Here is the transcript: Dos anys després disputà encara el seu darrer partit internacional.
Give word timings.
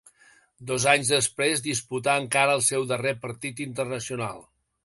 Dos 0.71 0.85
anys 0.93 1.11
després 1.15 1.61
disputà 1.67 2.17
encara 2.23 2.57
el 2.61 2.65
seu 2.71 2.89
darrer 2.93 3.15
partit 3.27 3.63
internacional. 3.71 4.47